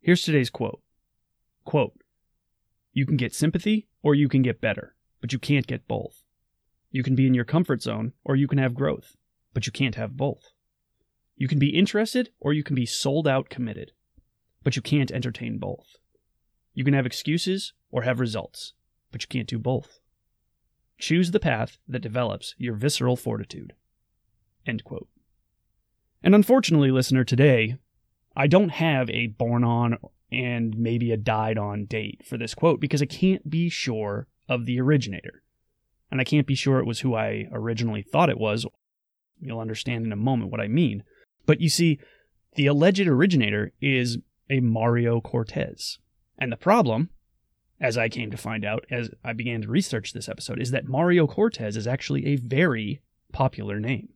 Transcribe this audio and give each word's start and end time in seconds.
Here's 0.00 0.22
today's 0.22 0.50
quote. 0.50 0.80
Quote, 1.64 2.00
You 2.92 3.04
can 3.04 3.16
get 3.16 3.34
sympathy 3.34 3.88
or 4.02 4.14
you 4.14 4.28
can 4.28 4.42
get 4.42 4.60
better, 4.60 4.94
but 5.20 5.32
you 5.32 5.38
can't 5.38 5.66
get 5.66 5.88
both. 5.88 6.22
You 6.90 7.02
can 7.02 7.14
be 7.14 7.26
in 7.26 7.34
your 7.34 7.44
comfort 7.44 7.82
zone 7.82 8.12
or 8.24 8.36
you 8.36 8.46
can 8.46 8.58
have 8.58 8.74
growth, 8.74 9.16
but 9.52 9.66
you 9.66 9.72
can't 9.72 9.96
have 9.96 10.16
both. 10.16 10.52
You 11.36 11.48
can 11.48 11.58
be 11.58 11.76
interested 11.76 12.30
or 12.40 12.52
you 12.52 12.62
can 12.62 12.76
be 12.76 12.86
sold 12.86 13.28
out 13.28 13.50
committed, 13.50 13.92
but 14.62 14.76
you 14.76 14.82
can't 14.82 15.10
entertain 15.10 15.58
both. 15.58 15.96
You 16.74 16.84
can 16.84 16.94
have 16.94 17.06
excuses 17.06 17.72
or 17.90 18.02
have 18.02 18.20
results, 18.20 18.74
but 19.10 19.22
you 19.22 19.28
can't 19.28 19.48
do 19.48 19.58
both. 19.58 20.00
Choose 20.98 21.32
the 21.32 21.40
path 21.40 21.78
that 21.88 22.02
develops 22.02 22.54
your 22.56 22.74
visceral 22.74 23.16
fortitude. 23.16 23.74
End 24.66 24.84
quote. 24.84 25.08
And 26.22 26.34
unfortunately, 26.34 26.90
listener, 26.90 27.24
today, 27.24 27.76
I 28.38 28.46
don't 28.46 28.68
have 28.68 29.10
a 29.10 29.26
born 29.26 29.64
on 29.64 29.98
and 30.30 30.78
maybe 30.78 31.10
a 31.10 31.16
died 31.16 31.58
on 31.58 31.86
date 31.86 32.22
for 32.24 32.38
this 32.38 32.54
quote 32.54 32.80
because 32.80 33.02
I 33.02 33.06
can't 33.06 33.50
be 33.50 33.68
sure 33.68 34.28
of 34.48 34.64
the 34.64 34.80
originator. 34.80 35.42
And 36.08 36.20
I 36.20 36.24
can't 36.24 36.46
be 36.46 36.54
sure 36.54 36.78
it 36.78 36.86
was 36.86 37.00
who 37.00 37.16
I 37.16 37.48
originally 37.52 38.02
thought 38.02 38.30
it 38.30 38.38
was. 38.38 38.64
You'll 39.40 39.58
understand 39.58 40.06
in 40.06 40.12
a 40.12 40.16
moment 40.16 40.52
what 40.52 40.60
I 40.60 40.68
mean. 40.68 41.02
But 41.46 41.60
you 41.60 41.68
see, 41.68 41.98
the 42.54 42.66
alleged 42.66 43.08
originator 43.08 43.72
is 43.80 44.18
a 44.48 44.60
Mario 44.60 45.20
Cortez. 45.20 45.98
And 46.38 46.52
the 46.52 46.56
problem, 46.56 47.10
as 47.80 47.98
I 47.98 48.08
came 48.08 48.30
to 48.30 48.36
find 48.36 48.64
out 48.64 48.84
as 48.88 49.10
I 49.24 49.32
began 49.32 49.62
to 49.62 49.68
research 49.68 50.12
this 50.12 50.28
episode, 50.28 50.60
is 50.60 50.70
that 50.70 50.86
Mario 50.86 51.26
Cortez 51.26 51.76
is 51.76 51.88
actually 51.88 52.26
a 52.26 52.36
very 52.36 53.02
popular 53.32 53.80
name. 53.80 54.10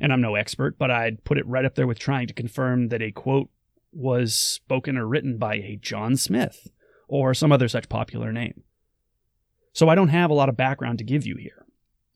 And 0.00 0.12
I'm 0.12 0.20
no 0.20 0.34
expert, 0.34 0.78
but 0.78 0.90
I'd 0.90 1.24
put 1.24 1.38
it 1.38 1.46
right 1.46 1.64
up 1.64 1.74
there 1.74 1.86
with 1.86 1.98
trying 1.98 2.26
to 2.26 2.34
confirm 2.34 2.88
that 2.88 3.02
a 3.02 3.12
quote 3.12 3.48
was 3.92 4.34
spoken 4.34 4.96
or 4.96 5.06
written 5.06 5.38
by 5.38 5.54
a 5.54 5.78
John 5.80 6.16
Smith 6.16 6.68
or 7.08 7.32
some 7.32 7.52
other 7.52 7.68
such 7.68 7.88
popular 7.88 8.32
name. 8.32 8.62
So 9.72 9.88
I 9.88 9.94
don't 9.94 10.08
have 10.08 10.30
a 10.30 10.34
lot 10.34 10.48
of 10.48 10.56
background 10.56 10.98
to 10.98 11.04
give 11.04 11.26
you 11.26 11.36
here. 11.36 11.66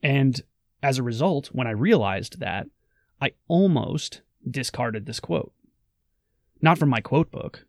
And 0.02 0.40
as 0.82 0.98
a 0.98 1.02
result, 1.02 1.48
when 1.48 1.66
I 1.66 1.72
realized 1.72 2.40
that, 2.40 2.66
I 3.20 3.32
almost 3.48 4.22
discarded 4.48 5.06
this 5.06 5.20
quote. 5.20 5.52
Not 6.62 6.78
from 6.78 6.88
my 6.88 7.00
quote 7.00 7.30
book, 7.30 7.66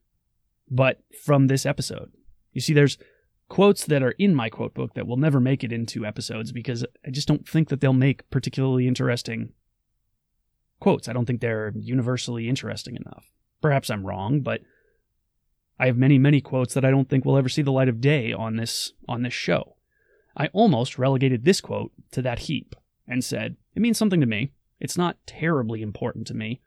but 0.69 1.01
from 1.23 1.47
this 1.47 1.65
episode. 1.65 2.11
You 2.53 2.61
see, 2.61 2.73
there's 2.73 2.97
quotes 3.49 3.85
that 3.85 4.03
are 4.03 4.11
in 4.11 4.33
my 4.33 4.49
quote 4.49 4.73
book 4.73 4.93
that 4.93 5.05
will 5.05 5.17
never 5.17 5.39
make 5.39 5.63
it 5.63 5.73
into 5.73 6.05
episodes 6.05 6.53
because 6.53 6.85
I 7.05 7.11
just 7.11 7.27
don't 7.27 7.47
think 7.47 7.67
that 7.69 7.81
they'll 7.81 7.91
make 7.91 8.29
particularly 8.29 8.87
interesting 8.87 9.51
quotes. 10.81 11.07
I 11.07 11.13
don't 11.13 11.25
think 11.25 11.39
they're 11.39 11.71
universally 11.75 12.49
interesting 12.49 12.97
enough. 12.97 13.31
Perhaps 13.61 13.89
I'm 13.89 14.05
wrong, 14.05 14.41
but 14.41 14.61
I 15.79 15.85
have 15.85 15.97
many, 15.97 16.17
many 16.17 16.41
quotes 16.41 16.73
that 16.73 16.83
I 16.83 16.91
don't 16.91 17.07
think 17.07 17.23
will 17.23 17.37
ever 17.37 17.49
see 17.49 17.61
the 17.61 17.71
light 17.71 17.87
of 17.87 18.01
day 18.01 18.33
on 18.33 18.57
this 18.57 18.91
on 19.07 19.21
this 19.21 19.33
show. 19.33 19.77
I 20.35 20.47
almost 20.47 20.97
relegated 20.97 21.45
this 21.45 21.61
quote 21.61 21.91
to 22.11 22.21
that 22.21 22.39
heap 22.39 22.75
and 23.07 23.23
said, 23.23 23.55
it 23.75 23.81
means 23.81 23.97
something 23.97 24.19
to 24.21 24.25
me. 24.25 24.51
It's 24.79 24.97
not 24.97 25.17
terribly 25.25 25.81
important 25.81 26.27
to 26.27 26.33
me 26.33 26.61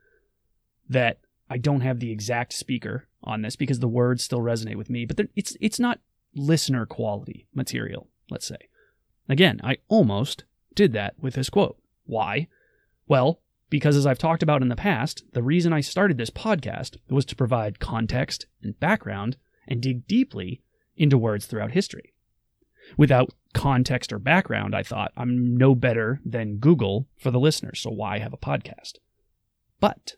that 0.89 1.19
I 1.49 1.59
don't 1.59 1.81
have 1.81 2.01
the 2.01 2.11
exact 2.11 2.53
speaker 2.53 3.09
on 3.23 3.43
this 3.43 3.57
because 3.57 3.81
the 3.81 3.89
words 3.89 4.23
still 4.23 4.41
resonate 4.41 4.77
with 4.77 4.91
me, 4.91 5.05
but 5.05 5.21
it's 5.35 5.57
it's 5.61 5.81
not 5.81 6.01
listener 6.35 6.87
quality 6.87 7.47
material, 7.55 8.09
let's 8.31 8.47
say. 8.47 8.69
Again, 9.29 9.61
I 9.63 9.79
almost 9.89 10.45
did 10.75 10.93
that 10.93 11.15
with 11.19 11.35
this 11.35 11.51
quote. 11.51 11.79
Why? 12.05 12.49
Well, 13.07 13.41
because 13.71 13.97
as 13.97 14.07
I've 14.07 14.19
talked 14.19 14.43
about 14.43 14.63
in 14.63 14.69
the 14.69 14.77
past, 14.77 15.25
the 15.33 15.43
reason 15.43 15.73
I 15.73 15.81
started 15.81 16.17
this 16.19 16.31
podcast 16.31 16.97
was 17.09 17.25
to 17.27 17.37
provide 17.37 17.81
context 17.81 18.47
and 18.63 18.79
background 18.79 19.37
and 19.67 19.81
dig 19.81 20.07
deeply 20.07 20.63
into 20.97 21.19
words 21.19 21.47
throughout 21.47 21.73
history. 21.73 22.13
Without 22.97 23.31
context 23.55 24.13
or 24.13 24.19
background, 24.19 24.75
I 24.75 24.83
thought 24.83 25.13
I'm 25.17 25.57
no 25.57 25.75
better 25.75 26.21
than 26.25 26.59
Google 26.59 27.09
for 27.19 27.31
the 27.31 27.41
listeners, 27.41 27.81
so 27.81 27.91
why 27.91 28.19
have 28.19 28.33
a 28.33 28.39
podcast? 28.39 28.99
But 29.81 30.17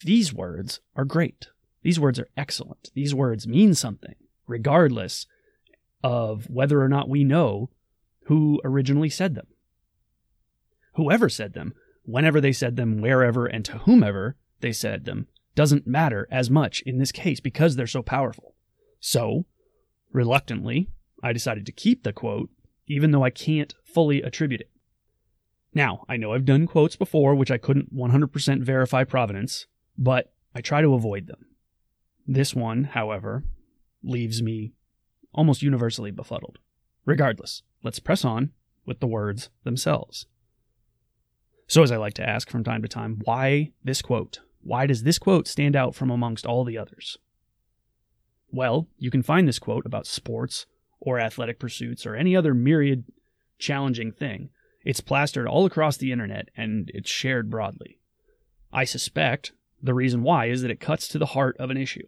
these 0.00 0.32
words 0.32 0.80
are 0.96 1.04
great. 1.04 1.48
These 1.82 2.00
words 2.00 2.18
are 2.18 2.28
excellent. 2.36 2.90
These 2.94 3.14
words 3.14 3.46
mean 3.46 3.74
something, 3.74 4.14
regardless 4.46 5.26
of 6.02 6.48
whether 6.48 6.80
or 6.82 6.88
not 6.88 7.08
we 7.08 7.24
know 7.24 7.70
who 8.26 8.60
originally 8.64 9.10
said 9.10 9.34
them. 9.34 9.46
Whoever 10.94 11.28
said 11.28 11.54
them, 11.54 11.74
whenever 12.04 12.40
they 12.40 12.52
said 12.52 12.76
them, 12.76 13.00
wherever, 13.00 13.46
and 13.46 13.64
to 13.64 13.78
whomever 13.78 14.36
they 14.60 14.72
said 14.72 15.04
them, 15.04 15.28
doesn't 15.54 15.86
matter 15.86 16.26
as 16.30 16.50
much 16.50 16.82
in 16.82 16.98
this 16.98 17.12
case 17.12 17.40
because 17.40 17.76
they're 17.76 17.86
so 17.86 18.02
powerful. 18.02 18.54
So, 19.00 19.46
reluctantly, 20.12 20.88
I 21.22 21.32
decided 21.32 21.66
to 21.66 21.72
keep 21.72 22.02
the 22.02 22.12
quote, 22.12 22.50
even 22.86 23.10
though 23.10 23.24
I 23.24 23.30
can't 23.30 23.74
fully 23.84 24.22
attribute 24.22 24.60
it. 24.60 24.70
Now, 25.74 26.04
I 26.08 26.16
know 26.16 26.32
I've 26.32 26.44
done 26.44 26.66
quotes 26.66 26.96
before 26.96 27.34
which 27.34 27.50
I 27.50 27.58
couldn't 27.58 27.94
100% 27.94 28.62
verify 28.62 29.04
provenance, 29.04 29.66
but 29.96 30.32
I 30.54 30.60
try 30.60 30.82
to 30.82 30.94
avoid 30.94 31.26
them. 31.26 31.46
This 32.26 32.54
one, 32.54 32.84
however, 32.84 33.44
leaves 34.02 34.42
me 34.42 34.72
almost 35.32 35.62
universally 35.62 36.10
befuddled. 36.10 36.58
Regardless, 37.04 37.62
let's 37.82 37.98
press 37.98 38.24
on 38.24 38.50
with 38.84 39.00
the 39.00 39.06
words 39.06 39.48
themselves. 39.64 40.26
So, 41.72 41.82
as 41.82 41.90
I 41.90 41.96
like 41.96 42.12
to 42.14 42.28
ask 42.28 42.50
from 42.50 42.64
time 42.64 42.82
to 42.82 42.86
time, 42.88 43.22
why 43.24 43.72
this 43.82 44.02
quote? 44.02 44.40
Why 44.60 44.84
does 44.84 45.04
this 45.04 45.18
quote 45.18 45.48
stand 45.48 45.74
out 45.74 45.94
from 45.94 46.10
amongst 46.10 46.44
all 46.44 46.64
the 46.64 46.76
others? 46.76 47.16
Well, 48.50 48.88
you 48.98 49.10
can 49.10 49.22
find 49.22 49.48
this 49.48 49.58
quote 49.58 49.86
about 49.86 50.06
sports 50.06 50.66
or 51.00 51.18
athletic 51.18 51.58
pursuits 51.58 52.04
or 52.04 52.14
any 52.14 52.36
other 52.36 52.52
myriad 52.52 53.04
challenging 53.58 54.12
thing. 54.12 54.50
It's 54.84 55.00
plastered 55.00 55.46
all 55.46 55.64
across 55.64 55.96
the 55.96 56.12
internet 56.12 56.50
and 56.54 56.90
it's 56.92 57.08
shared 57.08 57.48
broadly. 57.48 57.98
I 58.70 58.84
suspect 58.84 59.52
the 59.82 59.94
reason 59.94 60.22
why 60.22 60.50
is 60.50 60.60
that 60.60 60.70
it 60.70 60.78
cuts 60.78 61.08
to 61.08 61.18
the 61.18 61.24
heart 61.24 61.56
of 61.58 61.70
an 61.70 61.78
issue, 61.78 62.06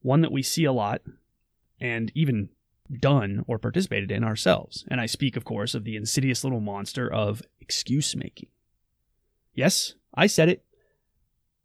one 0.00 0.22
that 0.22 0.32
we 0.32 0.42
see 0.42 0.64
a 0.64 0.72
lot 0.72 1.02
and 1.80 2.10
even 2.16 2.48
done 2.92 3.44
or 3.46 3.60
participated 3.60 4.10
in 4.10 4.24
ourselves. 4.24 4.84
And 4.88 5.00
I 5.00 5.06
speak, 5.06 5.36
of 5.36 5.44
course, 5.44 5.72
of 5.76 5.84
the 5.84 5.94
insidious 5.94 6.42
little 6.42 6.58
monster 6.58 7.08
of 7.08 7.42
excuse 7.60 8.16
making. 8.16 8.48
Yes, 9.54 9.94
I 10.14 10.26
said 10.26 10.48
it. 10.48 10.64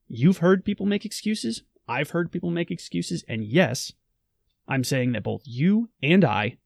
You've 0.07 0.37
heard 0.37 0.65
people 0.65 0.85
make 0.85 1.05
excuses. 1.05 1.63
I've 1.87 2.11
heard 2.11 2.31
people 2.31 2.51
make 2.51 2.71
excuses. 2.71 3.23
And 3.27 3.43
yes, 3.43 3.93
I'm 4.67 4.83
saying 4.83 5.13
that 5.13 5.23
both 5.23 5.41
you 5.45 5.89
and 6.01 6.23
I 6.23 6.57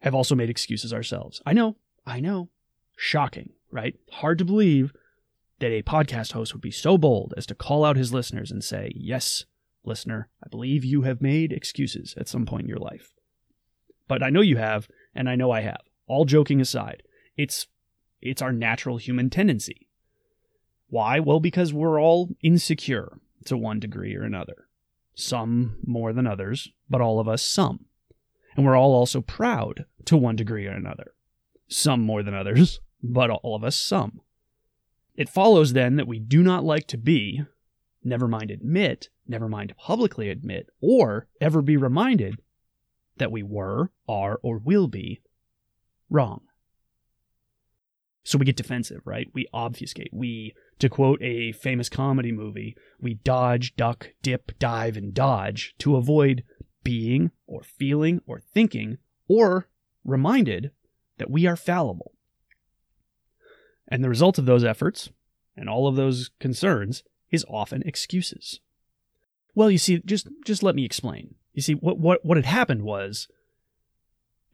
have 0.00 0.14
also 0.14 0.34
made 0.34 0.50
excuses 0.50 0.92
ourselves. 0.92 1.40
I 1.46 1.52
know, 1.52 1.76
I 2.06 2.20
know. 2.20 2.50
Shocking, 2.96 3.50
right? 3.70 3.94
Hard 4.10 4.38
to 4.38 4.44
believe 4.44 4.92
that 5.58 5.72
a 5.72 5.82
podcast 5.82 6.32
host 6.32 6.52
would 6.52 6.62
be 6.62 6.70
so 6.70 6.98
bold 6.98 7.32
as 7.36 7.46
to 7.46 7.54
call 7.54 7.84
out 7.84 7.96
his 7.96 8.12
listeners 8.12 8.50
and 8.50 8.62
say, 8.62 8.92
Yes, 8.94 9.44
listener, 9.84 10.28
I 10.44 10.48
believe 10.48 10.84
you 10.84 11.02
have 11.02 11.22
made 11.22 11.52
excuses 11.52 12.14
at 12.18 12.28
some 12.28 12.46
point 12.46 12.62
in 12.64 12.68
your 12.68 12.78
life. 12.78 13.10
But 14.08 14.22
I 14.22 14.30
know 14.30 14.40
you 14.40 14.56
have, 14.56 14.88
and 15.14 15.28
I 15.28 15.34
know 15.34 15.50
I 15.50 15.60
have. 15.62 15.80
All 16.06 16.24
joking 16.24 16.60
aside, 16.60 17.02
it's 17.36 17.66
it's 18.20 18.42
our 18.42 18.52
natural 18.52 18.96
human 18.96 19.30
tendency. 19.30 19.85
Why? 20.88 21.20
Well, 21.20 21.40
because 21.40 21.72
we're 21.72 22.00
all 22.00 22.30
insecure 22.42 23.18
to 23.46 23.56
one 23.56 23.80
degree 23.80 24.14
or 24.14 24.22
another. 24.22 24.68
Some 25.14 25.76
more 25.84 26.12
than 26.12 26.26
others, 26.26 26.68
but 26.88 27.00
all 27.00 27.18
of 27.18 27.28
us 27.28 27.42
some. 27.42 27.86
And 28.54 28.64
we're 28.64 28.76
all 28.76 28.92
also 28.92 29.20
proud 29.20 29.84
to 30.06 30.16
one 30.16 30.36
degree 30.36 30.66
or 30.66 30.72
another. 30.72 31.12
Some 31.68 32.00
more 32.00 32.22
than 32.22 32.34
others, 32.34 32.80
but 33.02 33.30
all 33.30 33.54
of 33.54 33.64
us 33.64 33.76
some. 33.76 34.20
It 35.16 35.28
follows 35.28 35.72
then 35.72 35.96
that 35.96 36.06
we 36.06 36.18
do 36.18 36.42
not 36.42 36.64
like 36.64 36.86
to 36.88 36.98
be, 36.98 37.42
never 38.04 38.28
mind 38.28 38.50
admit, 38.50 39.08
never 39.26 39.48
mind 39.48 39.74
publicly 39.78 40.28
admit, 40.28 40.68
or 40.80 41.26
ever 41.40 41.62
be 41.62 41.76
reminded 41.76 42.36
that 43.16 43.32
we 43.32 43.42
were, 43.42 43.90
are, 44.06 44.38
or 44.42 44.58
will 44.58 44.88
be 44.88 45.22
wrong. 46.10 46.42
So 48.24 48.38
we 48.38 48.44
get 48.44 48.56
defensive, 48.56 49.00
right? 49.04 49.28
We 49.32 49.46
obfuscate. 49.52 50.10
We 50.12 50.54
To 50.80 50.88
quote 50.88 51.22
a 51.22 51.52
famous 51.52 51.88
comedy 51.88 52.32
movie, 52.32 52.76
we 53.00 53.14
dodge, 53.14 53.76
duck, 53.76 54.10
dip, 54.22 54.58
dive, 54.58 54.96
and 54.96 55.14
dodge 55.14 55.74
to 55.78 55.96
avoid 55.96 56.44
being 56.84 57.30
or 57.46 57.62
feeling 57.62 58.20
or 58.26 58.40
thinking 58.40 58.98
or 59.26 59.68
reminded 60.04 60.70
that 61.18 61.30
we 61.30 61.46
are 61.46 61.56
fallible. 61.56 62.12
And 63.88 64.04
the 64.04 64.08
result 64.08 64.38
of 64.38 64.46
those 64.46 64.64
efforts 64.64 65.10
and 65.56 65.68
all 65.68 65.88
of 65.88 65.96
those 65.96 66.30
concerns 66.38 67.02
is 67.30 67.44
often 67.48 67.82
excuses. 67.82 68.60
Well, 69.54 69.70
you 69.70 69.78
see, 69.78 70.02
just 70.04 70.28
just 70.44 70.62
let 70.62 70.74
me 70.74 70.84
explain. 70.84 71.34
You 71.54 71.62
see, 71.62 71.74
what 71.74 71.98
what 71.98 72.24
what 72.24 72.36
had 72.36 72.44
happened 72.44 72.82
was, 72.82 73.28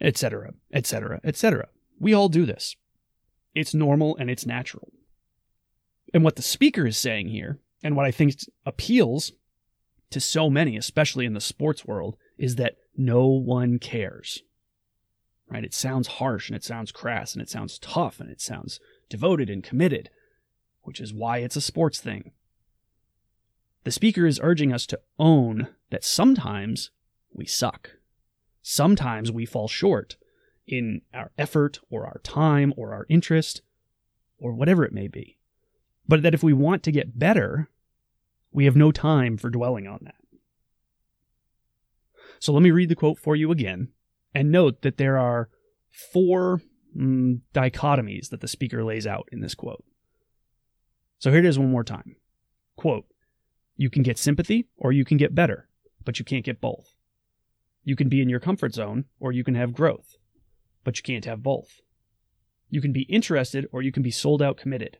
etc., 0.00 0.54
etc., 0.72 1.20
etc. 1.24 1.68
We 1.98 2.14
all 2.14 2.28
do 2.28 2.46
this. 2.46 2.76
It's 3.54 3.74
normal 3.74 4.16
and 4.16 4.30
it's 4.30 4.46
natural. 4.46 4.91
And 6.12 6.24
what 6.24 6.36
the 6.36 6.42
speaker 6.42 6.86
is 6.86 6.98
saying 6.98 7.28
here, 7.28 7.58
and 7.82 7.96
what 7.96 8.06
I 8.06 8.10
think 8.10 8.36
appeals 8.66 9.32
to 10.10 10.20
so 10.20 10.50
many, 10.50 10.76
especially 10.76 11.26
in 11.26 11.34
the 11.34 11.40
sports 11.40 11.84
world, 11.84 12.16
is 12.38 12.56
that 12.56 12.76
no 12.96 13.26
one 13.26 13.78
cares. 13.78 14.42
Right? 15.48 15.64
It 15.64 15.74
sounds 15.74 16.06
harsh 16.06 16.48
and 16.48 16.56
it 16.56 16.64
sounds 16.64 16.92
crass 16.92 17.34
and 17.34 17.42
it 17.42 17.48
sounds 17.48 17.78
tough 17.78 18.20
and 18.20 18.30
it 18.30 18.40
sounds 18.40 18.80
devoted 19.08 19.50
and 19.50 19.62
committed, 19.62 20.10
which 20.82 21.00
is 21.00 21.12
why 21.12 21.38
it's 21.38 21.56
a 21.56 21.60
sports 21.60 22.00
thing. 22.00 22.32
The 23.84 23.90
speaker 23.90 24.26
is 24.26 24.40
urging 24.42 24.72
us 24.72 24.86
to 24.86 25.00
own 25.18 25.68
that 25.90 26.04
sometimes 26.04 26.90
we 27.32 27.46
suck. 27.46 27.90
Sometimes 28.62 29.32
we 29.32 29.44
fall 29.44 29.66
short 29.66 30.16
in 30.66 31.02
our 31.12 31.32
effort 31.36 31.80
or 31.90 32.06
our 32.06 32.20
time 32.22 32.72
or 32.76 32.94
our 32.94 33.06
interest 33.08 33.60
or 34.38 34.52
whatever 34.52 34.84
it 34.84 34.92
may 34.92 35.08
be. 35.08 35.38
But 36.06 36.22
that 36.22 36.34
if 36.34 36.42
we 36.42 36.52
want 36.52 36.82
to 36.82 36.92
get 36.92 37.18
better, 37.18 37.70
we 38.50 38.64
have 38.64 38.76
no 38.76 38.92
time 38.92 39.36
for 39.36 39.50
dwelling 39.50 39.86
on 39.86 40.00
that. 40.02 40.16
So 42.38 42.52
let 42.52 42.62
me 42.62 42.70
read 42.70 42.88
the 42.88 42.96
quote 42.96 43.18
for 43.18 43.36
you 43.36 43.50
again 43.50 43.88
and 44.34 44.50
note 44.50 44.82
that 44.82 44.96
there 44.96 45.18
are 45.18 45.48
four 45.90 46.60
mm, 46.96 47.40
dichotomies 47.54 48.30
that 48.30 48.40
the 48.40 48.48
speaker 48.48 48.82
lays 48.82 49.06
out 49.06 49.28
in 49.30 49.40
this 49.40 49.54
quote. 49.54 49.84
So 51.18 51.30
here 51.30 51.38
it 51.38 51.44
is 51.44 51.58
one 51.58 51.70
more 51.70 51.84
time. 51.84 52.16
Quote 52.76 53.06
You 53.76 53.90
can 53.90 54.02
get 54.02 54.18
sympathy 54.18 54.66
or 54.76 54.92
you 54.92 55.04
can 55.04 55.18
get 55.18 55.34
better, 55.34 55.68
but 56.04 56.18
you 56.18 56.24
can't 56.24 56.44
get 56.44 56.60
both. 56.60 56.94
You 57.84 57.96
can 57.96 58.08
be 58.08 58.20
in 58.20 58.28
your 58.28 58.40
comfort 58.40 58.74
zone 58.74 59.04
or 59.20 59.32
you 59.32 59.44
can 59.44 59.54
have 59.54 59.72
growth, 59.72 60.16
but 60.84 60.96
you 60.96 61.02
can't 61.02 61.24
have 61.24 61.42
both. 61.42 61.80
You 62.70 62.80
can 62.80 62.92
be 62.92 63.02
interested 63.02 63.66
or 63.70 63.82
you 63.82 63.92
can 63.92 64.02
be 64.02 64.10
sold 64.10 64.42
out 64.42 64.56
committed, 64.56 64.98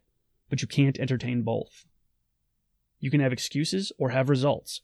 but 0.52 0.60
you 0.60 0.68
can't 0.68 0.98
entertain 0.98 1.40
both. 1.40 1.86
You 3.00 3.10
can 3.10 3.20
have 3.20 3.32
excuses 3.32 3.90
or 3.98 4.10
have 4.10 4.28
results, 4.28 4.82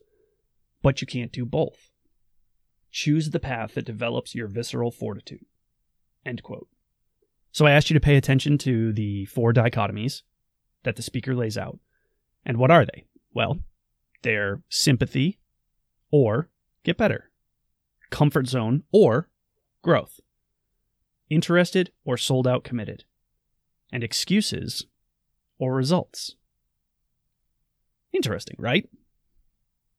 but 0.80 1.02
you 1.02 1.06
can't 1.06 1.30
do 1.30 1.44
both. 1.44 1.90
Choose 2.90 3.28
the 3.28 3.38
path 3.38 3.74
that 3.74 3.84
develops 3.84 4.34
your 4.34 4.48
visceral 4.48 4.90
fortitude. 4.90 5.44
End 6.24 6.42
quote. 6.42 6.68
So 7.52 7.66
I 7.66 7.72
asked 7.72 7.90
you 7.90 7.94
to 7.94 8.00
pay 8.00 8.16
attention 8.16 8.56
to 8.56 8.94
the 8.94 9.26
four 9.26 9.52
dichotomies 9.52 10.22
that 10.84 10.96
the 10.96 11.02
speaker 11.02 11.34
lays 11.34 11.58
out. 11.58 11.78
And 12.46 12.56
what 12.56 12.70
are 12.70 12.86
they? 12.86 13.04
Well, 13.34 13.58
they're 14.22 14.62
sympathy 14.70 15.38
or 16.10 16.48
get 16.82 16.96
better, 16.96 17.30
comfort 18.08 18.46
zone 18.46 18.84
or 18.90 19.28
growth, 19.82 20.18
interested 21.28 21.92
or 22.06 22.16
sold 22.16 22.48
out 22.48 22.64
committed, 22.64 23.04
and 23.92 24.02
excuses 24.02 24.86
or 25.58 25.74
results. 25.74 26.36
Interesting, 28.12 28.56
right? 28.58 28.88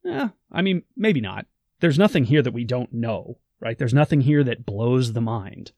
Yeah, 0.03 0.29
I 0.51 0.61
mean, 0.61 0.83
maybe 0.95 1.21
not. 1.21 1.45
There's 1.79 1.99
nothing 1.99 2.25
here 2.25 2.41
that 2.41 2.53
we 2.53 2.63
don't 2.63 2.93
know, 2.93 3.37
right? 3.59 3.77
There's 3.77 3.93
nothing 3.93 4.21
here 4.21 4.43
that 4.43 4.65
blows 4.65 5.13
the 5.13 5.21
mind. 5.21 5.71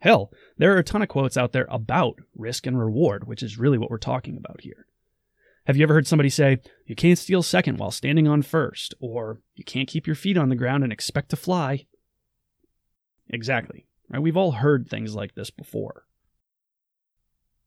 Hell, 0.00 0.32
there 0.56 0.74
are 0.74 0.78
a 0.78 0.84
ton 0.84 1.02
of 1.02 1.08
quotes 1.08 1.36
out 1.36 1.52
there 1.52 1.66
about 1.70 2.18
risk 2.36 2.66
and 2.66 2.78
reward, 2.78 3.26
which 3.26 3.42
is 3.42 3.58
really 3.58 3.78
what 3.78 3.90
we're 3.90 3.98
talking 3.98 4.36
about 4.36 4.60
here. 4.60 4.86
Have 5.66 5.76
you 5.76 5.82
ever 5.82 5.94
heard 5.94 6.06
somebody 6.06 6.30
say, 6.30 6.58
you 6.86 6.94
can't 6.94 7.18
steal 7.18 7.42
second 7.42 7.78
while 7.78 7.90
standing 7.90 8.26
on 8.26 8.42
first, 8.42 8.94
or 9.00 9.40
you 9.54 9.64
can't 9.64 9.88
keep 9.88 10.06
your 10.06 10.16
feet 10.16 10.38
on 10.38 10.48
the 10.48 10.56
ground 10.56 10.82
and 10.82 10.92
expect 10.92 11.28
to 11.30 11.36
fly? 11.36 11.86
Exactly. 13.28 13.86
Right? 14.08 14.22
We've 14.22 14.36
all 14.36 14.52
heard 14.52 14.88
things 14.88 15.14
like 15.14 15.34
this 15.34 15.50
before. 15.50 16.04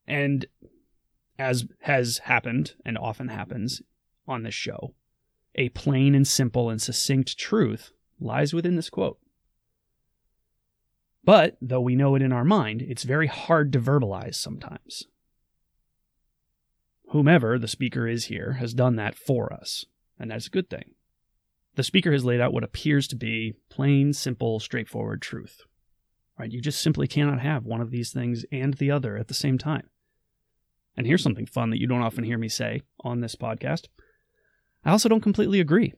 And 0.06 0.46
as 1.42 1.66
has 1.80 2.18
happened 2.18 2.74
and 2.84 2.96
often 2.96 3.26
happens 3.26 3.82
on 4.28 4.44
this 4.44 4.54
show, 4.54 4.94
a 5.56 5.70
plain 5.70 6.14
and 6.14 6.26
simple 6.26 6.70
and 6.70 6.80
succinct 6.80 7.36
truth 7.36 7.90
lies 8.20 8.54
within 8.54 8.76
this 8.76 8.88
quote. 8.88 9.18
But, 11.24 11.56
though 11.60 11.80
we 11.80 11.96
know 11.96 12.14
it 12.14 12.22
in 12.22 12.32
our 12.32 12.44
mind, 12.44 12.82
it's 12.82 13.02
very 13.02 13.26
hard 13.26 13.72
to 13.72 13.80
verbalize 13.80 14.36
sometimes. 14.36 15.08
Whomever 17.08 17.58
the 17.58 17.68
speaker 17.68 18.06
is 18.06 18.26
here 18.26 18.54
has 18.54 18.72
done 18.72 18.94
that 18.96 19.16
for 19.16 19.52
us, 19.52 19.84
and 20.18 20.30
that's 20.30 20.46
a 20.46 20.50
good 20.50 20.70
thing. 20.70 20.94
The 21.74 21.82
speaker 21.82 22.12
has 22.12 22.24
laid 22.24 22.40
out 22.40 22.52
what 22.52 22.64
appears 22.64 23.08
to 23.08 23.16
be 23.16 23.54
plain, 23.68 24.12
simple, 24.12 24.60
straightforward 24.60 25.20
truth. 25.20 25.62
Right? 26.38 26.52
You 26.52 26.60
just 26.60 26.80
simply 26.80 27.08
cannot 27.08 27.40
have 27.40 27.64
one 27.64 27.80
of 27.80 27.90
these 27.90 28.12
things 28.12 28.44
and 28.52 28.74
the 28.74 28.92
other 28.92 29.16
at 29.16 29.26
the 29.28 29.34
same 29.34 29.58
time. 29.58 29.88
And 30.96 31.06
here's 31.06 31.22
something 31.22 31.46
fun 31.46 31.70
that 31.70 31.80
you 31.80 31.86
don't 31.86 32.02
often 32.02 32.24
hear 32.24 32.38
me 32.38 32.48
say 32.48 32.82
on 33.00 33.20
this 33.20 33.34
podcast. 33.34 33.88
I 34.84 34.90
also 34.90 35.08
don't 35.08 35.22
completely 35.22 35.60
agree 35.60 35.94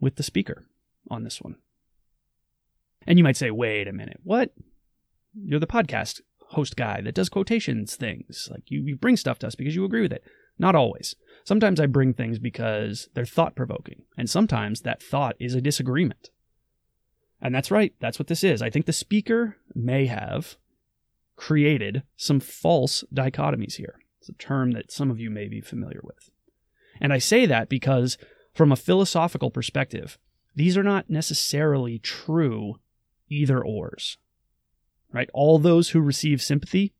with 0.00 0.16
the 0.16 0.22
speaker 0.22 0.66
on 1.10 1.24
this 1.24 1.40
one. 1.42 1.56
And 3.06 3.18
you 3.18 3.24
might 3.24 3.36
say, 3.36 3.50
wait 3.50 3.88
a 3.88 3.92
minute, 3.92 4.20
what? 4.22 4.54
You're 5.34 5.60
the 5.60 5.66
podcast 5.66 6.20
host 6.50 6.76
guy 6.76 7.00
that 7.00 7.14
does 7.14 7.28
quotations 7.28 7.96
things. 7.96 8.48
Like 8.50 8.64
you, 8.66 8.82
you 8.82 8.96
bring 8.96 9.16
stuff 9.16 9.38
to 9.40 9.46
us 9.46 9.54
because 9.54 9.74
you 9.74 9.84
agree 9.84 10.02
with 10.02 10.12
it. 10.12 10.24
Not 10.58 10.74
always. 10.74 11.14
Sometimes 11.44 11.80
I 11.80 11.86
bring 11.86 12.12
things 12.12 12.38
because 12.38 13.08
they're 13.14 13.24
thought 13.24 13.56
provoking, 13.56 14.02
and 14.18 14.28
sometimes 14.28 14.82
that 14.82 15.02
thought 15.02 15.36
is 15.40 15.54
a 15.54 15.60
disagreement. 15.60 16.28
And 17.40 17.54
that's 17.54 17.70
right, 17.70 17.94
that's 17.98 18.18
what 18.18 18.28
this 18.28 18.44
is. 18.44 18.60
I 18.60 18.68
think 18.68 18.84
the 18.84 18.92
speaker 18.92 19.56
may 19.74 20.04
have 20.06 20.56
created 21.36 22.02
some 22.16 22.40
false 22.40 23.02
dichotomies 23.14 23.76
here. 23.76 23.99
It's 24.20 24.28
a 24.28 24.34
term 24.34 24.72
that 24.72 24.92
some 24.92 25.10
of 25.10 25.18
you 25.18 25.30
may 25.30 25.48
be 25.48 25.60
familiar 25.60 26.00
with. 26.02 26.30
And 27.00 27.12
I 27.12 27.18
say 27.18 27.46
that 27.46 27.68
because, 27.68 28.18
from 28.52 28.70
a 28.70 28.76
philosophical 28.76 29.50
perspective, 29.50 30.18
these 30.54 30.76
are 30.76 30.82
not 30.82 31.08
necessarily 31.08 31.98
true 31.98 32.76
either 33.28 33.64
ors. 33.64 34.18
Right? 35.12 35.30
All 35.32 35.58
those 35.58 35.90
who 35.90 36.00
receive 36.00 36.42
sympathy 36.42 36.92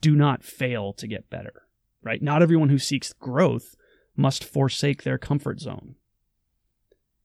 do 0.00 0.16
not 0.16 0.42
fail 0.42 0.92
to 0.94 1.06
get 1.06 1.30
better. 1.30 1.62
Right? 2.02 2.20
Not 2.20 2.42
everyone 2.42 2.70
who 2.70 2.78
seeks 2.78 3.12
growth 3.12 3.76
must 4.16 4.44
forsake 4.44 5.02
their 5.02 5.18
comfort 5.18 5.60
zone. 5.60 5.94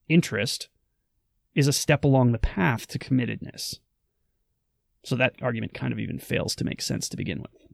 Interest 0.07 0.69
is 1.55 1.67
a 1.67 1.73
step 1.73 2.03
along 2.03 2.31
the 2.31 2.39
path 2.39 2.87
to 2.87 2.99
committedness. 2.99 3.79
So 5.03 5.15
that 5.15 5.35
argument 5.41 5.73
kind 5.73 5.91
of 5.91 5.99
even 5.99 6.19
fails 6.19 6.55
to 6.55 6.65
make 6.65 6.81
sense 6.81 7.09
to 7.09 7.17
begin 7.17 7.41
with. 7.41 7.68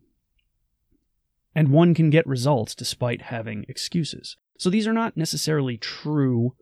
And 1.56 1.70
one 1.70 1.94
can 1.94 2.10
get 2.10 2.28
results 2.28 2.76
despite 2.76 3.24
having 3.24 3.66
excuses. 3.70 4.36
So 4.58 4.70
these 4.70 4.88
are 4.88 4.94
not 4.94 5.16
necessarily 5.16 5.78
true 5.78 6.54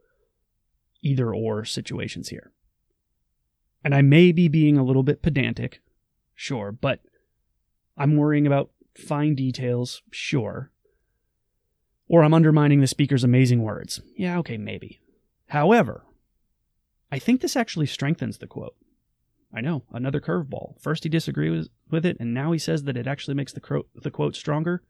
either 1.01 1.33
or 1.33 1.65
situations 1.65 2.29
here. 2.29 2.51
And 3.83 3.93
I 3.93 4.01
may 4.01 4.31
be 4.31 4.47
being 4.47 4.77
a 4.77 4.83
little 4.83 5.03
bit 5.03 5.21
pedantic, 5.21 5.81
sure, 6.35 6.71
but 6.71 7.00
I'm 7.97 8.15
worrying 8.15 8.47
about 8.47 8.69
fine 8.95 9.35
details, 9.35 10.01
sure. 10.12 10.71
Or 12.07 12.23
I'm 12.23 12.33
undermining 12.33 12.79
the 12.79 12.88
speaker's 12.88 13.23
amazing 13.23 13.62
words. 13.63 14.01
Yeah, 14.15 14.38
okay, 14.39 14.57
maybe. 14.57 15.01
However, 15.47 16.05
I 17.12 17.19
think 17.19 17.41
this 17.41 17.55
actually 17.55 17.88
strengthens 17.88 18.38
the 18.38 18.47
quote. 18.47 18.75
I 19.53 19.62
know, 19.62 19.83
another 19.91 20.19
curveball. 20.19 20.81
First 20.81 21.03
he 21.03 21.10
disagrees 21.10 21.69
with 21.89 22.05
it, 22.05 22.17
and 22.19 22.33
now 22.33 22.51
he 22.51 22.60
says 22.60 22.83
that 22.83 22.98
it 22.98 23.07
actually 23.07 23.36
makes 23.36 23.53
the, 23.53 23.60
cro- 23.60 23.86
the 23.95 24.12
quote 24.12 24.36
stronger. 24.36 24.81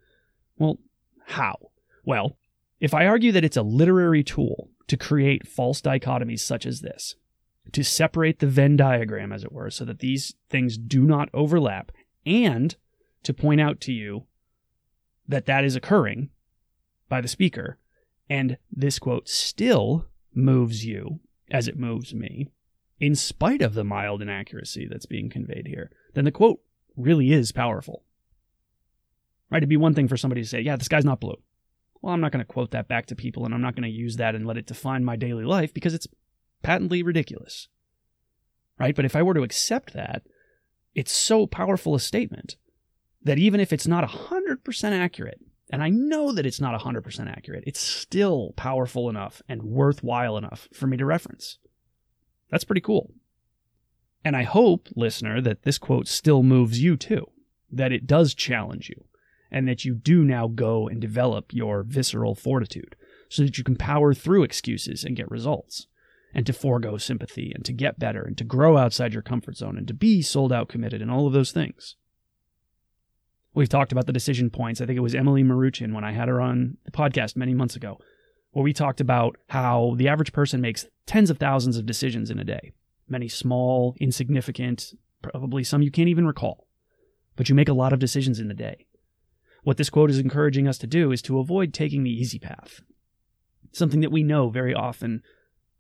Well, 0.58 0.80
how? 1.26 1.72
Well, 2.06 2.38
if 2.80 2.94
I 2.94 3.06
argue 3.06 3.32
that 3.34 3.44
it's 3.44 3.58
a 3.58 3.64
literary 3.64 4.24
tool 4.24 4.70
to 4.88 4.98
create 4.98 5.48
false 5.48 5.82
dichotomies 5.82 6.40
such 6.40 6.66
as 6.66 6.82
this, 6.82 7.16
to 7.72 7.84
separate 7.84 8.40
the 8.40 8.48
Venn 8.48 8.76
diagram, 8.76 9.32
as 9.32 9.44
it 9.44 9.52
were, 9.52 9.70
so 9.70 9.86
that 9.86 10.00
these 10.00 10.36
things 10.50 10.78
do 10.78 11.04
not 11.04 11.30
overlap, 11.34 11.92
and 12.26 12.76
to 13.24 13.34
point 13.34 13.62
out 13.62 13.80
to 13.82 13.94
you 13.94 14.26
that 15.28 15.46
that 15.46 15.64
is 15.64 15.76
occurring 15.76 16.30
by 17.10 17.22
the 17.22 17.28
speaker, 17.28 17.78
and 18.30 18.58
this 18.72 19.00
quote 19.00 19.30
still 19.30 20.08
moves 20.34 20.86
you 20.86 21.20
as 21.52 21.68
it 21.68 21.78
moves 21.78 22.14
me, 22.14 22.50
in 23.04 23.16
spite 23.16 23.62
of 23.62 23.74
the 23.74 23.84
mild 23.84 24.22
inaccuracy 24.22 24.88
that's 24.90 25.06
being 25.06 25.30
conveyed 25.30 25.68
here, 25.68 25.92
then 26.14 26.24
the 26.24 26.32
quote 26.32 26.62
really 26.96 27.34
is 27.34 27.52
powerful. 27.52 28.04
Right? 29.50 29.58
It'd 29.58 29.68
be 29.68 29.76
one 29.76 29.94
thing 29.94 30.08
for 30.08 30.16
somebody 30.16 30.42
to 30.42 30.48
say, 30.48 30.62
yeah, 30.62 30.78
this 30.78 30.88
guy's 30.88 31.04
not 31.04 31.20
blue. 31.20 31.36
Well, 32.02 32.14
I'm 32.14 32.22
not 32.22 32.32
going 32.32 32.46
to 32.46 32.52
quote 32.52 32.72
that 32.72 32.88
back 32.88 33.08
to 33.08 33.16
people 33.16 33.44
and 33.44 33.54
I'm 33.54 33.62
not 33.62 33.76
going 33.76 33.84
to 33.84 33.90
use 33.90 34.16
that 34.18 34.36
and 34.36 34.48
let 34.48 34.58
it 34.58 34.68
define 34.68 35.04
my 35.04 35.18
daily 35.18 35.44
life 35.44 35.74
because 35.74 35.94
it's 35.94 36.08
patently 36.62 37.04
ridiculous. 37.04 37.68
Right? 38.80 38.96
But 38.96 39.06
if 39.06 39.18
I 39.18 39.22
were 39.22 39.34
to 39.34 39.44
accept 39.44 39.94
that, 39.94 40.24
it's 40.96 41.12
so 41.12 41.46
powerful 41.46 41.96
a 41.96 42.00
statement 42.00 42.56
that 43.22 43.38
even 43.38 43.60
if 43.60 43.74
it's 43.74 43.88
not 43.88 44.08
100% 44.08 44.92
accurate, 44.92 45.42
and 45.70 45.84
I 45.84 45.90
know 45.90 46.32
that 46.32 46.46
it's 46.46 46.62
not 46.62 46.80
100% 46.80 47.30
accurate, 47.30 47.66
it's 47.68 47.82
still 47.82 48.54
powerful 48.56 49.10
enough 49.10 49.42
and 49.50 49.64
worthwhile 49.64 50.38
enough 50.38 50.70
for 50.74 50.88
me 50.88 50.96
to 50.98 51.06
reference. 51.06 51.58
That's 52.54 52.66
pretty 52.66 52.82
cool. 52.82 53.12
And 54.24 54.38
I 54.38 54.44
hope, 54.44 54.88
listener, 54.96 55.42
that 55.42 55.64
this 55.64 55.80
quote 55.80 56.08
still 56.08 56.44
moves 56.44 56.84
you 56.84 56.96
too, 56.96 57.26
that 57.72 57.92
it 57.92 58.06
does 58.06 58.36
challenge 58.36 58.90
you, 58.90 59.06
and 59.50 59.68
that 59.68 59.86
you 59.86 59.96
do 59.96 60.24
now 60.24 60.46
go 60.46 60.88
and 60.88 61.02
develop 61.02 61.52
your 61.52 61.82
visceral 61.82 62.36
fortitude 62.36 62.96
so 63.28 63.42
that 63.42 63.58
you 63.58 63.64
can 63.64 63.76
power 63.76 64.14
through 64.14 64.44
excuses 64.44 65.04
and 65.04 65.16
get 65.16 65.32
results, 65.32 65.88
and 66.32 66.46
to 66.46 66.54
forego 66.54 66.96
sympathy, 66.96 67.52
and 67.56 67.66
to 67.66 67.74
get 67.74 67.98
better, 67.98 68.22
and 68.22 68.38
to 68.38 68.44
grow 68.44 68.78
outside 68.78 69.14
your 69.14 69.24
comfort 69.24 69.58
zone, 69.58 69.76
and 69.76 69.88
to 69.88 69.94
be 69.96 70.22
sold 70.22 70.54
out 70.54 70.70
committed, 70.70 71.02
and 71.02 71.10
all 71.10 71.26
of 71.26 71.34
those 71.34 71.52
things. 71.52 71.96
We've 73.56 73.68
talked 73.68 73.92
about 73.92 74.06
the 74.06 74.14
decision 74.14 74.52
points. 74.52 74.80
I 74.80 74.86
think 74.86 74.98
it 74.98 75.02
was 75.02 75.16
Emily 75.16 75.44
Maruchin 75.44 75.92
when 75.92 76.04
I 76.04 76.12
had 76.12 76.28
her 76.28 76.40
on 76.40 76.78
the 76.86 76.92
podcast 76.92 77.36
many 77.36 77.56
months 77.56 77.76
ago, 77.76 78.00
where 78.54 78.64
we 78.64 78.74
talked 78.74 79.02
about 79.02 79.38
how 79.50 79.94
the 79.98 80.08
average 80.08 80.32
person 80.32 80.62
makes 80.62 80.86
tens 81.06 81.30
of 81.30 81.38
thousands 81.38 81.78
of 81.78 81.86
decisions 81.86 82.32
in 82.32 82.40
a 82.40 82.44
day 82.44 82.72
many 83.10 83.28
small, 83.28 83.96
insignificant, 84.00 84.94
probably 85.22 85.64
some 85.64 85.82
you 85.82 85.92
can't 85.92 86.10
even 86.10 86.26
recall. 86.26 86.68
But 87.36 87.50
you 87.50 87.56
make 87.56 87.70
a 87.70 87.74
lot 87.74 87.94
of 87.94 88.00
decisions 88.00 88.40
in 88.40 88.48
the 88.48 88.54
day. 88.54 88.86
What 89.64 89.78
this 89.78 89.90
quote 89.90 90.10
is 90.10 90.20
encouraging 90.20 90.68
us 90.68 90.78
to 90.80 90.88
do 90.88 91.12
is 91.12 91.22
to 91.24 91.40
avoid 91.40 91.74
taking 91.74 92.04
the 92.04 92.12
easy 92.12 92.40
path, 92.40 92.82
something 93.72 94.02
that 94.02 94.12
we 94.12 94.24
know 94.24 94.50
very 94.50 94.74
often 94.74 95.22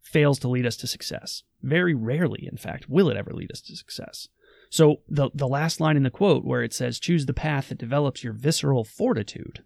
fails 0.01 0.39
to 0.39 0.47
lead 0.47 0.65
us 0.65 0.77
to 0.77 0.87
success. 0.87 1.43
Very 1.61 1.93
rarely, 1.93 2.47
in 2.49 2.57
fact, 2.57 2.89
will 2.89 3.09
it 3.09 3.17
ever 3.17 3.33
lead 3.33 3.51
us 3.51 3.61
to 3.61 3.75
success. 3.75 4.27
So 4.69 5.01
the 5.07 5.29
the 5.33 5.47
last 5.47 5.79
line 5.79 5.97
in 5.97 6.03
the 6.03 6.09
quote 6.09 6.43
where 6.43 6.63
it 6.63 6.73
says 6.73 6.99
choose 6.99 7.25
the 7.25 7.33
path 7.33 7.69
that 7.69 7.77
develops 7.77 8.23
your 8.23 8.33
visceral 8.33 8.83
fortitude. 8.83 9.63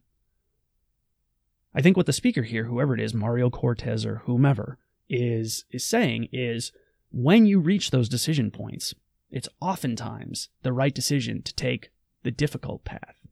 I 1.77 1.81
think 1.81 1.95
what 1.95 2.07
the 2.07 2.13
speaker 2.13 2.41
here, 2.41 2.63
whoever 2.63 2.95
it 2.95 2.99
is, 2.99 3.13
Mario 3.13 3.51
Cortez 3.51 4.03
or 4.03 4.23
whomever, 4.25 4.79
is 5.07 5.65
is 5.69 5.85
saying 5.85 6.27
is 6.33 6.71
when 7.11 7.45
you 7.45 7.59
reach 7.59 7.91
those 7.91 8.09
decision 8.09 8.49
points, 8.49 8.95
it's 9.29 9.47
oftentimes 9.61 10.49
the 10.63 10.73
right 10.73 10.93
decision 10.93 11.43
to 11.43 11.53
take 11.53 11.91
the 12.23 12.31
difficult 12.31 12.83
path. 12.83 13.27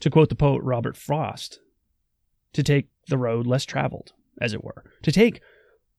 To 0.00 0.10
quote 0.10 0.28
the 0.28 0.34
poet 0.34 0.60
Robert 0.62 0.98
Frost, 0.98 1.60
to 2.52 2.62
take 2.62 2.88
the 3.08 3.16
road 3.16 3.46
less 3.46 3.64
traveled, 3.64 4.12
as 4.38 4.52
it 4.52 4.62
were, 4.62 4.84
to 5.00 5.10
take 5.10 5.40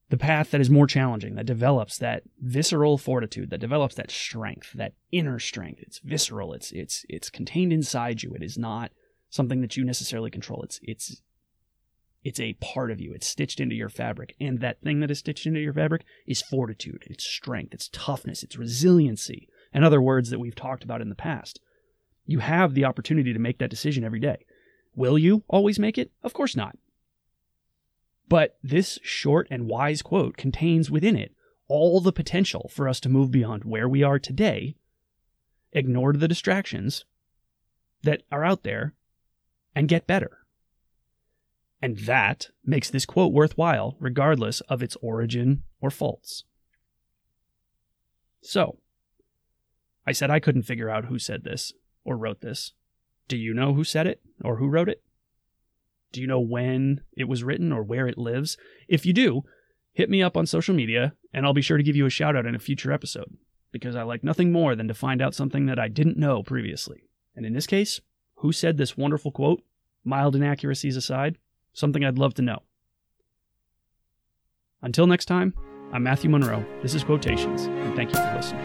the 0.10 0.18
path 0.18 0.52
that 0.52 0.62
is 0.62 0.70
more 0.70 0.86
challenging, 0.86 1.34
that 1.34 1.48
develops 1.48 1.98
that 1.98 2.22
visceral 2.40 3.00
fortitude, 3.00 3.50
that 3.50 3.60
develops 3.60 3.96
that 3.96 4.12
strength, 4.12 4.74
that 4.74 4.94
inner 5.12 5.40
strength. 5.40 5.82
It's 5.82 5.98
visceral. 5.98 6.54
It's 6.54 6.72
it's 6.72 7.04
it's 7.10 7.32
contained 7.32 7.74
inside 7.74 8.22
you. 8.22 8.36
It 8.36 8.44
is 8.44 8.60
not 8.60 8.92
something 9.36 9.62
that 9.62 9.76
you 9.78 9.84
necessarily 9.84 10.32
control. 10.32 10.64
It's 10.64 10.80
it's 10.82 11.22
it's 12.24 12.40
a 12.40 12.54
part 12.54 12.90
of 12.90 13.00
you. 13.00 13.14
It's 13.14 13.28
stitched 13.28 13.60
into 13.60 13.76
your 13.76 13.90
fabric. 13.90 14.36
And 14.40 14.60
that 14.60 14.82
thing 14.82 15.00
that 15.02 15.12
is 15.12 15.20
stitched 15.20 15.46
into 15.46 15.60
your 15.60 15.74
fabric 15.74 16.04
is 16.26 16.42
fortitude, 16.42 17.04
it's 17.08 17.24
strength, 17.24 17.74
it's 17.74 17.90
toughness, 17.90 18.42
it's 18.42 18.58
resiliency, 18.58 19.48
and 19.72 19.86
other 19.86 20.02
words 20.02 20.32
that 20.32 20.40
we've 20.40 20.56
talked 20.56 20.84
about 20.84 21.02
in 21.02 21.10
the 21.10 21.16
past. 21.16 21.60
You 22.26 22.40
have 22.40 22.74
the 22.74 22.86
opportunity 22.86 23.32
to 23.32 23.40
make 23.40 23.60
that 23.60 23.70
decision 23.70 24.04
every 24.04 24.20
day. 24.20 24.46
Will 24.96 25.20
you 25.20 25.44
always 25.48 25.78
make 25.78 26.00
it? 26.00 26.12
Of 26.24 26.34
course 26.34 26.56
not. 26.56 26.78
But 28.28 28.58
this 28.64 28.98
short 29.04 29.48
and 29.52 29.68
wise 29.68 30.02
quote 30.02 30.36
contains 30.36 30.90
within 30.90 31.16
it 31.16 31.36
all 31.68 32.00
the 32.00 32.12
potential 32.14 32.72
for 32.74 32.88
us 32.88 33.00
to 33.02 33.10
move 33.10 33.32
beyond 33.32 33.64
where 33.64 33.90
we 33.90 34.04
are 34.04 34.20
today, 34.20 34.76
ignore 35.74 36.14
the 36.14 36.28
distractions 36.28 37.06
that 38.04 38.24
are 38.32 38.46
out 38.46 38.64
there, 38.64 38.94
and 39.76 39.88
get 39.88 40.08
better. 40.08 40.40
And 41.82 42.00
that 42.00 42.50
makes 42.66 42.90
this 42.90 43.06
quote 43.06 43.34
worthwhile, 43.34 43.96
regardless 44.00 44.62
of 44.62 44.82
its 44.82 44.96
origin 45.02 45.64
or 45.82 45.92
faults. 45.92 46.46
So, 48.42 48.78
I 50.08 50.12
said 50.12 50.32
I 50.32 50.40
couldn't 50.40 50.64
figure 50.64 50.90
out 50.90 51.06
who 51.06 51.20
said 51.20 51.44
this 51.44 51.74
or 52.04 52.18
wrote 52.18 52.42
this. 52.42 52.74
Do 53.28 53.38
you 53.38 53.54
know 53.54 53.74
who 53.74 53.84
said 53.84 54.08
it 54.08 54.22
or 54.44 54.58
who 54.58 54.68
wrote 54.68 54.90
it? 54.90 55.04
Do 56.12 56.22
you 56.22 56.28
know 56.28 56.40
when 56.40 57.02
it 57.18 57.26
was 57.26 57.44
written 57.44 57.72
or 57.72 57.84
where 57.84 58.08
it 58.08 58.18
lives? 58.18 58.58
If 58.88 59.06
you 59.06 59.14
do, 59.14 59.44
hit 59.94 60.10
me 60.10 60.24
up 60.24 60.38
on 60.38 60.46
social 60.46 60.76
media 60.76 61.14
and 61.34 61.46
I'll 61.46 61.54
be 61.54 61.62
sure 61.62 61.78
to 61.78 61.84
give 61.84 61.96
you 61.96 62.06
a 62.06 62.12
shout 62.12 62.36
out 62.36 62.46
in 62.46 62.56
a 62.56 62.60
future 62.60 62.92
episode 62.92 63.36
because 63.72 63.96
I 63.96 64.04
like 64.04 64.24
nothing 64.24 64.52
more 64.52 64.76
than 64.76 64.88
to 64.88 64.94
find 64.94 65.22
out 65.22 65.36
something 65.36 65.66
that 65.66 65.80
I 65.80 65.88
didn't 65.88 66.18
know 66.18 66.44
previously. 66.44 67.10
And 67.36 67.46
in 67.46 67.54
this 67.54 67.68
case, 67.68 68.00
who 68.46 68.52
said 68.52 68.78
this 68.78 68.96
wonderful 68.96 69.32
quote, 69.32 69.64
mild 70.04 70.36
inaccuracies 70.36 70.96
aside, 70.96 71.40
something 71.74 72.06
I'd 72.06 72.20
love 72.20 72.36
to 72.36 72.44
know. 72.44 72.62
Until 74.84 75.08
next 75.08 75.26
time, 75.26 75.56
I'm 75.92 76.04
Matthew 76.04 76.30
Monroe. 76.30 76.64
This 76.84 76.94
is 76.94 77.04
Quotations, 77.04 77.64
and 77.64 77.96
thank 77.96 78.12
you 78.12 78.18
for 78.18 78.36
listening. 78.36 78.64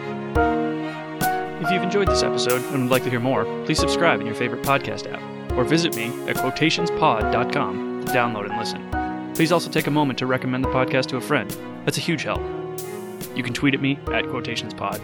If 1.63 1.71
you've 1.71 1.81
enjoyed 1.81 2.07
this 2.07 2.21
episode 2.21 2.61
and 2.73 2.83
would 2.83 2.91
like 2.91 3.03
to 3.05 3.09
hear 3.09 3.19
more, 3.19 3.45
please 3.65 3.79
subscribe 3.79 4.19
in 4.19 4.27
your 4.27 4.35
favorite 4.35 4.61
podcast 4.61 5.11
app 5.11 5.51
or 5.57 5.63
visit 5.63 5.95
me 5.95 6.05
at 6.29 6.35
quotationspod.com 6.35 8.05
to 8.05 8.11
download 8.11 8.51
and 8.51 8.59
listen. 8.59 9.33
Please 9.33 9.51
also 9.51 9.71
take 9.71 9.87
a 9.87 9.91
moment 9.91 10.19
to 10.19 10.27
recommend 10.27 10.63
the 10.63 10.69
podcast 10.69 11.07
to 11.07 11.17
a 11.17 11.21
friend. 11.21 11.49
That's 11.85 11.97
a 11.97 12.01
huge 12.01 12.21
help. 12.21 12.41
You 13.35 13.41
can 13.41 13.53
tweet 13.53 13.73
at 13.73 13.81
me 13.81 13.93
at 14.13 14.25
quotationspod, 14.25 15.01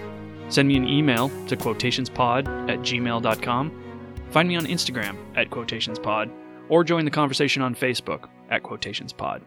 send 0.53 0.67
me 0.67 0.77
an 0.77 0.88
email 0.88 1.29
to 1.48 1.57
quotationspod 1.57 2.69
at 2.69 2.79
gmail.com, 2.81 3.87
find 4.29 4.48
me 4.48 4.55
on 4.55 4.65
Instagram 4.65 5.17
at 5.36 5.50
quotationspod, 5.50 6.31
or 6.69 6.84
join 6.84 7.05
the 7.05 7.12
conversation 7.12 7.62
on 7.62 7.75
Facebook 7.75 8.29
at 8.50 8.63
quotationspod. 8.63 9.41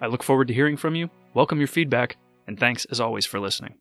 I 0.00 0.06
look 0.06 0.22
forward 0.22 0.48
to 0.48 0.54
hearing 0.54 0.76
from 0.76 0.94
you, 0.94 1.08
welcome 1.32 1.58
your 1.58 1.68
feedback, 1.68 2.16
and 2.46 2.58
thanks 2.58 2.84
as 2.86 3.00
always 3.00 3.26
for 3.26 3.40
listening. 3.40 3.74